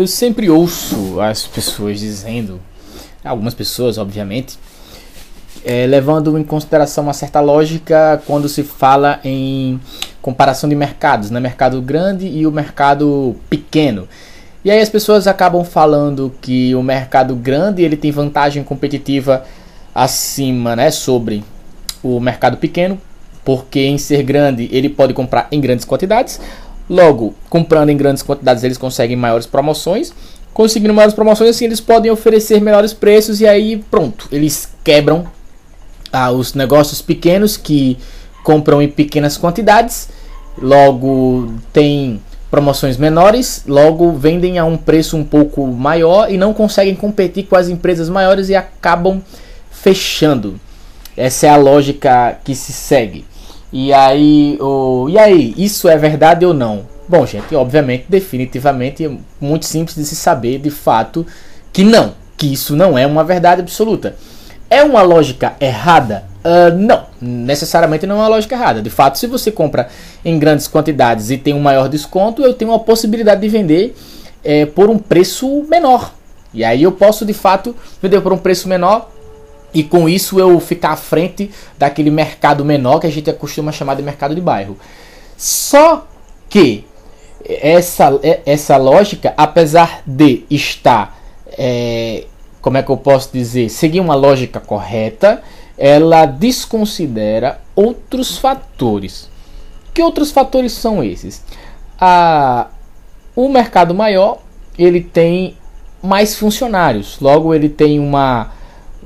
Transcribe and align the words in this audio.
Eu 0.00 0.06
sempre 0.06 0.48
ouço 0.48 1.20
as 1.20 1.46
pessoas 1.46 2.00
dizendo, 2.00 2.58
algumas 3.22 3.52
pessoas, 3.52 3.98
obviamente, 3.98 4.58
é, 5.62 5.86
levando 5.86 6.38
em 6.38 6.42
consideração 6.42 7.04
uma 7.04 7.12
certa 7.12 7.38
lógica 7.38 8.22
quando 8.26 8.48
se 8.48 8.62
fala 8.62 9.20
em 9.22 9.78
comparação 10.22 10.70
de 10.70 10.74
mercados, 10.74 11.30
né? 11.30 11.38
mercado 11.38 11.82
grande 11.82 12.26
e 12.26 12.46
o 12.46 12.50
mercado 12.50 13.36
pequeno. 13.50 14.08
E 14.64 14.70
aí 14.70 14.80
as 14.80 14.88
pessoas 14.88 15.26
acabam 15.26 15.64
falando 15.64 16.34
que 16.40 16.74
o 16.74 16.82
mercado 16.82 17.36
grande 17.36 17.82
ele 17.82 17.94
tem 17.94 18.10
vantagem 18.10 18.64
competitiva 18.64 19.44
acima, 19.94 20.74
né, 20.74 20.90
sobre 20.90 21.44
o 22.02 22.18
mercado 22.18 22.56
pequeno, 22.56 22.98
porque 23.44 23.80
em 23.80 23.98
ser 23.98 24.22
grande 24.22 24.66
ele 24.72 24.88
pode 24.88 25.12
comprar 25.12 25.46
em 25.52 25.60
grandes 25.60 25.84
quantidades, 25.84 26.40
Logo, 26.90 27.36
comprando 27.48 27.90
em 27.90 27.96
grandes 27.96 28.20
quantidades, 28.20 28.64
eles 28.64 28.76
conseguem 28.76 29.16
maiores 29.16 29.46
promoções. 29.46 30.12
Conseguindo 30.52 30.92
maiores 30.92 31.14
promoções, 31.14 31.50
assim, 31.50 31.66
eles 31.66 31.80
podem 31.80 32.10
oferecer 32.10 32.60
melhores 32.60 32.92
preços 32.92 33.40
e 33.40 33.46
aí 33.46 33.76
pronto, 33.88 34.26
eles 34.32 34.68
quebram 34.82 35.24
ah, 36.12 36.32
os 36.32 36.52
negócios 36.52 37.00
pequenos 37.00 37.56
que 37.56 37.96
compram 38.42 38.82
em 38.82 38.88
pequenas 38.88 39.38
quantidades. 39.38 40.08
Logo, 40.60 41.54
tem 41.72 42.20
promoções 42.50 42.96
menores, 42.96 43.62
logo 43.68 44.10
vendem 44.10 44.58
a 44.58 44.64
um 44.64 44.76
preço 44.76 45.16
um 45.16 45.22
pouco 45.22 45.64
maior 45.68 46.28
e 46.28 46.36
não 46.36 46.52
conseguem 46.52 46.96
competir 46.96 47.46
com 47.46 47.54
as 47.54 47.68
empresas 47.68 48.08
maiores 48.08 48.48
e 48.48 48.56
acabam 48.56 49.22
fechando. 49.70 50.58
Essa 51.16 51.46
é 51.46 51.50
a 51.50 51.56
lógica 51.56 52.36
que 52.42 52.56
se 52.56 52.72
segue. 52.72 53.29
E 53.72 53.92
aí, 53.92 54.58
o, 54.60 55.08
e 55.08 55.18
aí, 55.18 55.54
isso 55.56 55.88
é 55.88 55.96
verdade 55.96 56.44
ou 56.44 56.52
não? 56.52 56.86
Bom, 57.08 57.24
gente, 57.26 57.54
obviamente, 57.54 58.06
definitivamente, 58.08 59.04
é 59.04 59.10
muito 59.40 59.66
simples 59.66 59.96
de 59.96 60.04
se 60.04 60.16
saber 60.16 60.58
de 60.58 60.70
fato 60.70 61.26
que 61.72 61.84
não, 61.84 62.14
que 62.36 62.52
isso 62.52 62.74
não 62.74 62.96
é 62.98 63.06
uma 63.06 63.22
verdade 63.22 63.60
absoluta. 63.60 64.16
É 64.68 64.82
uma 64.82 65.02
lógica 65.02 65.54
errada? 65.60 66.24
Uh, 66.44 66.74
não, 66.76 67.06
necessariamente 67.20 68.06
não 68.06 68.16
é 68.16 68.18
uma 68.20 68.28
lógica 68.28 68.54
errada. 68.54 68.80
De 68.80 68.90
fato, 68.90 69.18
se 69.18 69.26
você 69.26 69.50
compra 69.50 69.88
em 70.24 70.38
grandes 70.38 70.66
quantidades 70.66 71.30
e 71.30 71.36
tem 71.36 71.52
um 71.52 71.60
maior 71.60 71.88
desconto, 71.88 72.42
eu 72.42 72.54
tenho 72.54 72.72
a 72.72 72.78
possibilidade 72.78 73.40
de 73.40 73.48
vender 73.48 73.96
é, 74.42 74.64
por 74.66 74.88
um 74.88 74.98
preço 74.98 75.64
menor. 75.68 76.12
E 76.52 76.64
aí 76.64 76.82
eu 76.82 76.92
posso 76.92 77.24
de 77.24 77.32
fato 77.32 77.76
vender 78.02 78.20
por 78.20 78.32
um 78.32 78.38
preço 78.38 78.68
menor 78.68 79.10
e 79.72 79.84
com 79.84 80.08
isso 80.08 80.38
eu 80.38 80.58
ficar 80.60 80.90
à 80.90 80.96
frente 80.96 81.50
daquele 81.78 82.10
mercado 82.10 82.64
menor 82.64 82.98
que 82.98 83.06
a 83.06 83.10
gente 83.10 83.32
costuma 83.34 83.72
chamar 83.72 83.94
de 83.94 84.02
mercado 84.02 84.34
de 84.34 84.40
bairro. 84.40 84.76
Só 85.36 86.06
que 86.48 86.84
essa, 87.44 88.18
essa 88.44 88.76
lógica, 88.76 89.32
apesar 89.36 90.02
de 90.06 90.44
estar, 90.50 91.18
é, 91.56 92.24
como 92.60 92.76
é 92.76 92.82
que 92.82 92.90
eu 92.90 92.96
posso 92.96 93.30
dizer, 93.32 93.68
seguir 93.70 94.00
uma 94.00 94.14
lógica 94.14 94.60
correta, 94.60 95.42
ela 95.78 96.26
desconsidera 96.26 97.60
outros 97.74 98.36
fatores. 98.36 99.30
Que 99.94 100.02
outros 100.02 100.30
fatores 100.30 100.72
são 100.72 101.02
esses? 101.02 101.42
A, 101.98 102.68
o 103.34 103.48
mercado 103.48 103.94
maior 103.94 104.38
ele 104.78 105.00
tem 105.00 105.56
mais 106.02 106.36
funcionários, 106.36 107.18
logo 107.20 107.54
ele 107.54 107.68
tem 107.68 107.98
uma 107.98 108.52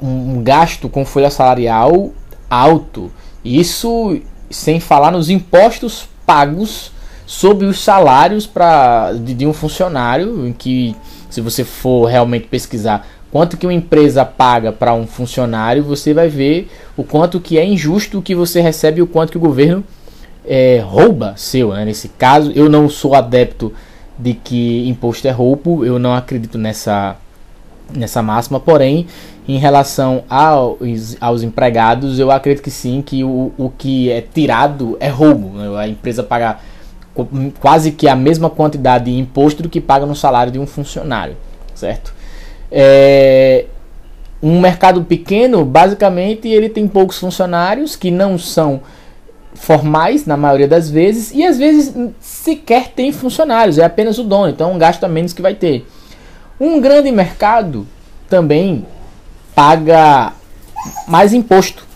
um 0.00 0.42
gasto 0.42 0.88
com 0.88 1.04
folha 1.04 1.30
salarial 1.30 2.12
alto. 2.48 3.10
Isso 3.44 4.20
sem 4.50 4.80
falar 4.80 5.10
nos 5.10 5.28
impostos 5.30 6.08
pagos 6.26 6.92
sobre 7.26 7.66
os 7.66 7.82
salários 7.82 8.46
pra, 8.46 9.12
de, 9.12 9.34
de 9.34 9.46
um 9.46 9.52
funcionário, 9.52 10.46
em 10.46 10.52
que 10.52 10.96
se 11.28 11.40
você 11.40 11.62
for 11.62 12.06
realmente 12.06 12.46
pesquisar 12.46 13.06
quanto 13.30 13.56
que 13.56 13.66
uma 13.66 13.74
empresa 13.74 14.24
paga 14.24 14.72
para 14.72 14.94
um 14.94 15.06
funcionário, 15.06 15.82
você 15.82 16.14
vai 16.14 16.28
ver 16.28 16.70
o 16.96 17.04
quanto 17.04 17.40
que 17.40 17.58
é 17.58 17.64
injusto 17.64 18.18
o 18.18 18.22
que 18.22 18.34
você 18.34 18.60
recebe 18.60 19.00
e 19.00 19.02
o 19.02 19.06
quanto 19.06 19.30
que 19.30 19.38
o 19.38 19.40
governo 19.40 19.84
é, 20.46 20.82
rouba 20.84 21.34
seu. 21.36 21.72
Né? 21.74 21.84
Nesse 21.84 22.08
caso, 22.08 22.52
eu 22.54 22.68
não 22.68 22.88
sou 22.88 23.14
adepto 23.14 23.72
de 24.18 24.34
que 24.34 24.88
imposto 24.88 25.28
é 25.28 25.30
roubo, 25.30 25.84
eu 25.84 25.98
não 25.98 26.14
acredito 26.14 26.58
nessa, 26.58 27.16
nessa 27.94 28.22
máxima, 28.22 28.60
porém 28.60 29.06
em 29.48 29.58
relação 29.58 30.24
aos, 30.28 31.16
aos 31.20 31.42
empregados, 31.42 32.18
eu 32.18 32.30
acredito 32.30 32.62
que 32.62 32.70
sim, 32.70 33.00
que 33.00 33.24
o, 33.24 33.50
o 33.56 33.70
que 33.76 34.10
é 34.10 34.20
tirado 34.20 34.96
é 35.00 35.08
roubo. 35.08 35.56
Né? 35.56 35.78
A 35.78 35.88
empresa 35.88 36.22
paga 36.22 36.58
quase 37.58 37.92
que 37.92 38.06
a 38.06 38.14
mesma 38.14 38.50
quantidade 38.50 39.06
de 39.06 39.18
imposto 39.18 39.62
do 39.62 39.68
que 39.68 39.80
paga 39.80 40.04
no 40.04 40.14
salário 40.14 40.52
de 40.52 40.58
um 40.58 40.66
funcionário, 40.66 41.36
certo? 41.74 42.12
É, 42.70 43.64
um 44.42 44.60
mercado 44.60 45.02
pequeno, 45.02 45.64
basicamente, 45.64 46.46
ele 46.46 46.68
tem 46.68 46.86
poucos 46.86 47.18
funcionários 47.18 47.96
que 47.96 48.10
não 48.10 48.38
são 48.38 48.82
formais 49.54 50.26
na 50.26 50.36
maioria 50.36 50.68
das 50.68 50.88
vezes 50.88 51.32
e 51.34 51.44
às 51.44 51.58
vezes 51.58 51.92
sequer 52.20 52.88
tem 52.88 53.10
funcionários, 53.10 53.78
é 53.78 53.84
apenas 53.84 54.18
o 54.18 54.22
dono, 54.22 54.50
então 54.50 54.70
é 54.70 54.74
um 54.74 54.78
gasto 54.78 55.02
a 55.02 55.08
menos 55.08 55.32
que 55.32 55.42
vai 55.42 55.54
ter. 55.54 55.84
Um 56.60 56.80
grande 56.80 57.12
mercado 57.12 57.86
também 58.28 58.84
paga 59.54 60.32
mais 61.06 61.32
imposto, 61.32 61.86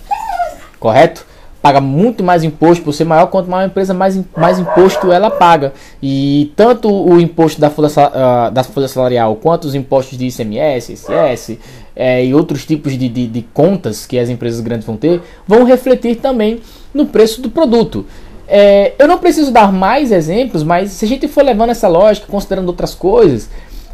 correto? 0.79 1.27
Paga 1.61 1.81
muito 1.81 2.25
mais 2.25 2.43
imposto, 2.43 2.83
por 2.83 2.93
ser 2.93 3.05
maior, 3.05 3.27
quanto 3.27 3.49
maior 3.49 3.63
a 3.63 3.67
empresa, 3.67 3.95
mais, 3.95 4.21
mais 4.37 4.59
imposto 4.59 5.13
ela 5.13 5.31
paga. 5.31 5.73
E 6.03 6.53
tanto 6.57 6.91
o 6.91 7.21
imposto 7.21 7.61
da 7.61 7.71
folha, 7.71 7.89
uh, 7.89 8.51
da 8.51 8.65
folha 8.65 8.89
salarial, 8.89 9.37
quanto 9.37 9.65
os 9.65 9.75
impostos 9.75 10.19
de 10.19 10.27
ICMS, 10.27 10.93
ICS 10.93 11.59
é, 11.95 12.25
e 12.25 12.35
outros 12.35 12.65
tipos 12.65 12.99
de, 12.99 13.09
de, 13.09 13.27
de 13.29 13.43
contas 13.55 14.07
que 14.07 14.19
as 14.19 14.29
empresas 14.29 14.61
grandes 14.61 14.87
vão 14.87 14.97
ter, 14.97 15.23
vão 15.47 15.65
refletir 15.65 16.17
também 16.17 16.61
no 16.93 17.07
preço 17.07 17.41
do 17.41 17.51
produto. 17.51 18.07
É, 18.49 18.95
eu 18.99 19.07
não 19.07 19.19
preciso 19.19 19.53
dar 19.53 19.73
mais 19.73 20.11
exemplos, 20.11 20.63
mas 20.63 20.91
se 20.91 21.05
a 21.05 21.09
gente 21.09 21.29
for 21.29 21.45
levando 21.45 21.71
essa 21.71 21.87
lógica, 21.89 22.27
considerando 22.29 22.69
outras 22.69 22.95
coisas, 22.95 23.49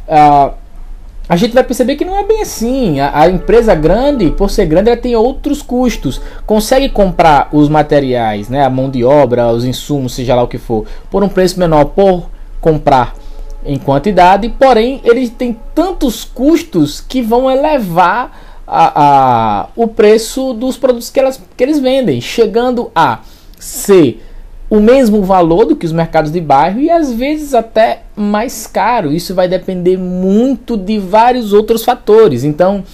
uh, 0.08 0.54
a 1.28 1.36
gente 1.36 1.52
vai 1.52 1.62
perceber 1.62 1.96
que 1.96 2.04
não 2.04 2.18
é 2.18 2.24
bem 2.24 2.40
assim. 2.40 3.00
A, 3.00 3.20
a, 3.20 3.28
empresa 3.28 3.74
grande, 3.74 4.30
por 4.30 4.50
ser 4.50 4.64
grande, 4.66 4.88
ela 4.88 4.98
tem 4.98 5.14
outros 5.14 5.60
custos. 5.60 6.20
Consegue 6.46 6.88
comprar 6.88 7.48
os 7.52 7.68
materiais, 7.68 8.48
né, 8.48 8.64
a 8.64 8.70
mão 8.70 8.88
de 8.88 9.04
obra, 9.04 9.52
os 9.52 9.64
insumos, 9.64 10.14
seja 10.14 10.34
lá 10.34 10.42
o 10.42 10.48
que 10.48 10.58
for, 10.58 10.86
por 11.10 11.22
um 11.22 11.28
preço 11.28 11.60
menor 11.60 11.84
por 11.86 12.30
comprar 12.60 13.14
em 13.64 13.78
quantidade, 13.78 14.48
porém 14.58 15.00
ele 15.04 15.28
tem 15.28 15.58
tantos 15.74 16.24
custos 16.24 17.00
que 17.00 17.20
vão 17.20 17.50
elevar 17.50 18.62
a, 18.66 18.92
a, 18.94 19.68
o 19.76 19.86
preço 19.88 20.54
dos 20.54 20.76
produtos 20.76 21.10
que, 21.10 21.20
elas, 21.20 21.40
que 21.56 21.62
eles 21.62 21.78
vendem, 21.78 22.20
chegando 22.20 22.90
a 22.94 23.20
ser 23.58 24.24
o 24.70 24.80
mesmo 24.80 25.22
valor 25.22 25.64
do 25.64 25.76
que 25.76 25.86
os 25.86 25.92
mercados 25.92 26.30
de 26.30 26.40
bairro 26.40 26.78
e 26.78 26.90
às 26.90 27.12
vezes 27.12 27.54
até 27.54 28.02
mais 28.14 28.66
caro. 28.66 29.12
Isso 29.12 29.34
vai 29.34 29.48
depender 29.48 29.96
muito 29.96 30.76
de 30.76 30.98
vários 30.98 31.52
outros 31.52 31.84
fatores. 31.84 32.44
Então, 32.44 32.84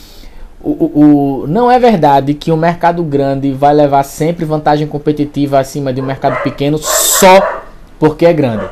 o, 0.62 0.70
o, 0.70 1.46
não 1.48 1.70
é 1.70 1.78
verdade 1.78 2.32
que 2.32 2.52
o 2.52 2.56
mercado 2.56 3.02
grande 3.02 3.52
vai 3.52 3.74
levar 3.74 4.02
sempre 4.04 4.44
vantagem 4.44 4.86
competitiva 4.86 5.58
acima 5.58 5.92
de 5.92 6.00
um 6.00 6.04
mercado 6.04 6.42
pequeno 6.42 6.78
só 6.78 7.62
porque 7.98 8.24
é 8.24 8.32
grande. 8.32 8.64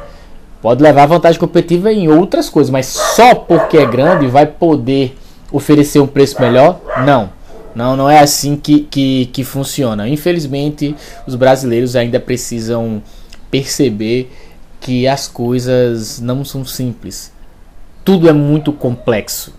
Pode 0.63 0.81
levar 0.81 1.07
vantagem 1.07 1.41
competitiva 1.41 1.93
em 1.93 2.09
outras 2.09 2.49
coisas, 2.49 2.71
mas 2.71 2.87
só 2.87 3.35
porque 3.35 3.79
é 3.79 3.85
grande 3.85 4.29
vai 4.29 4.47
poder 4.47 5.17
oferecer 5.51 5.99
um 5.99 6.07
preço 6.07 6.41
melhor? 6.41 6.81
Não. 7.05 7.31
Não, 7.75 7.97
não 7.97 8.09
é 8.09 8.19
assim 8.19 8.57
que, 8.57 8.81
que, 8.81 9.27
que 9.27 9.45
funciona. 9.45 10.09
Infelizmente, 10.09 10.95
os 11.27 11.35
brasileiros 11.35 11.97
ainda 11.97 12.21
precisam 12.21 13.03
perceber 13.51 14.31
que 14.81 15.07
as 15.07 15.29
coisas 15.29 16.21
não 16.21 16.45
são 16.45 16.65
simples. 16.65 17.33
Tudo 18.05 18.29
é 18.29 18.33
muito 18.33 18.73
complexo. 18.73 19.55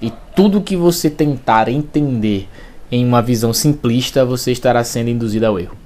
E 0.00 0.12
tudo 0.34 0.62
que 0.62 0.76
você 0.76 1.08
tentar 1.08 1.68
entender 1.68 2.48
em 2.90 3.04
uma 3.04 3.22
visão 3.22 3.52
simplista, 3.52 4.24
você 4.24 4.50
estará 4.50 4.82
sendo 4.82 5.10
induzido 5.10 5.46
ao 5.46 5.58
erro. 5.58 5.81